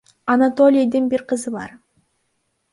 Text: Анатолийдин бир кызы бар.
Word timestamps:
Анатолийдин 0.35 1.05
бир 1.13 1.25
кызы 1.33 1.55
бар. 1.59 1.79